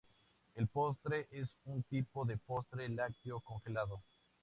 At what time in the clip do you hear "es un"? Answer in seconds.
1.29-1.83